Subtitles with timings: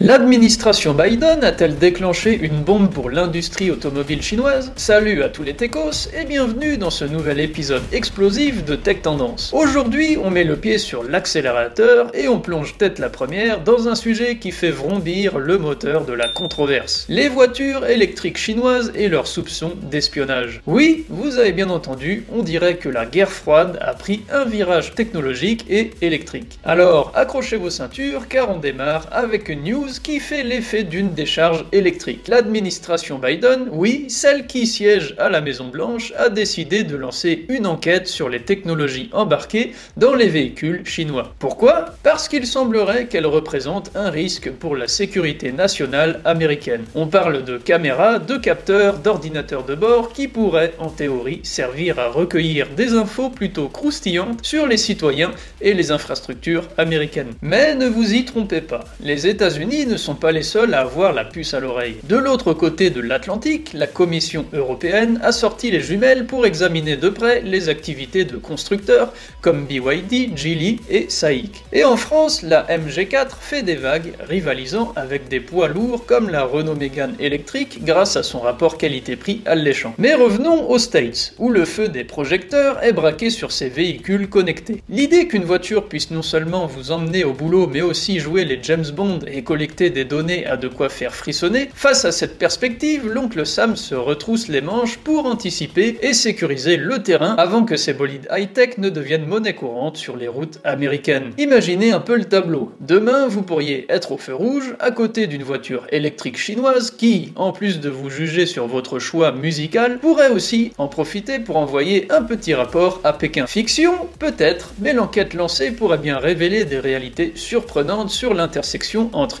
[0.00, 4.70] L'administration Biden a-t-elle déclenché une bombe pour l'industrie automobile chinoise?
[4.76, 9.50] Salut à tous les techos et bienvenue dans ce nouvel épisode explosif de Tech Tendance.
[9.52, 13.96] Aujourd'hui, on met le pied sur l'accélérateur et on plonge tête la première dans un
[13.96, 17.04] sujet qui fait vrombir le moteur de la controverse.
[17.08, 20.62] Les voitures électriques chinoises et leurs soupçons d'espionnage.
[20.68, 24.94] Oui, vous avez bien entendu, on dirait que la guerre froide a pris un virage
[24.94, 26.60] technologique et électrique.
[26.62, 31.64] Alors, accrochez vos ceintures car on démarre avec une news qui fait l'effet d'une décharge
[31.72, 32.28] électrique.
[32.28, 37.66] L'administration Biden, oui, celle qui siège à la Maison Blanche, a décidé de lancer une
[37.66, 41.34] enquête sur les technologies embarquées dans les véhicules chinois.
[41.38, 41.86] Pourquoi?
[42.02, 46.84] Parce qu'il semblerait qu'elles représentent un risque pour la sécurité nationale américaine.
[46.94, 52.08] On parle de caméras, de capteurs, d'ordinateurs de bord qui pourraient en théorie servir à
[52.08, 57.32] recueillir des infos plutôt croustillantes sur les citoyens et les infrastructures américaines.
[57.40, 61.12] Mais ne vous y trompez pas, les États-Unis ne sont pas les seuls à avoir
[61.12, 61.96] la puce à l'oreille.
[62.04, 67.08] De l'autre côté de l'Atlantique, la Commission européenne a sorti les jumelles pour examiner de
[67.08, 71.64] près les activités de constructeurs comme BYD, Geely et SAIC.
[71.72, 76.44] Et en France, la MG4 fait des vagues, rivalisant avec des poids lourds comme la
[76.44, 79.94] Renault Mégane électrique grâce à son rapport qualité-prix alléchant.
[79.98, 84.82] Mais revenons aux States, où le feu des projecteurs est braqué sur ces véhicules connectés.
[84.88, 88.90] L'idée qu'une voiture puisse non seulement vous emmener au boulot, mais aussi jouer les James
[88.92, 93.46] Bond et collecter des données a de quoi faire frissonner, face à cette perspective, l'oncle
[93.46, 98.28] Sam se retrousse les manches pour anticiper et sécuriser le terrain avant que ces bolides
[98.30, 101.32] high-tech ne deviennent monnaie courante sur les routes américaines.
[101.38, 102.72] Imaginez un peu le tableau.
[102.80, 107.52] Demain, vous pourriez être au feu rouge à côté d'une voiture électrique chinoise qui, en
[107.52, 112.22] plus de vous juger sur votre choix musical, pourrait aussi en profiter pour envoyer un
[112.22, 113.46] petit rapport à Pékin.
[113.46, 119.40] Fiction Peut-être, mais l'enquête lancée pourrait bien révéler des réalités surprenantes sur l'intersection entre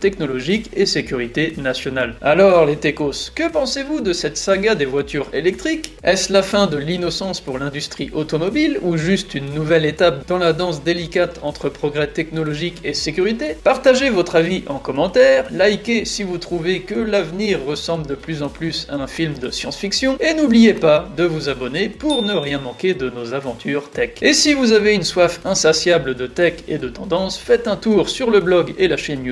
[0.00, 2.14] technologique et sécurité nationale.
[2.22, 5.92] Alors les techos, que pensez-vous de cette saga des voitures électriques?
[6.02, 10.52] Est-ce la fin de l'innocence pour l'industrie automobile ou juste une nouvelle étape dans la
[10.52, 13.56] danse délicate entre progrès technologique et sécurité?
[13.62, 18.48] Partagez votre avis en commentaire, likez si vous trouvez que l'avenir ressemble de plus en
[18.48, 22.58] plus à un film de science-fiction et n'oubliez pas de vous abonner pour ne rien
[22.58, 24.10] manquer de nos aventures tech.
[24.22, 28.08] Et si vous avez une soif insatiable de tech et de tendance, faites un tour
[28.08, 29.22] sur le blog et la chaîne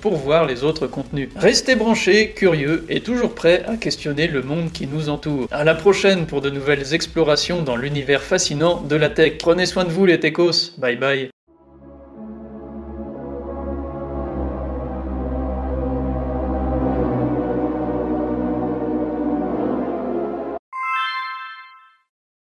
[0.00, 1.28] Pour voir les autres contenus.
[1.36, 5.48] Restez branchés, curieux et toujours prêts à questionner le monde qui nous entoure.
[5.50, 9.38] À la prochaine pour de nouvelles explorations dans l'univers fascinant de la tech.
[9.38, 11.33] Prenez soin de vous les techos, bye bye.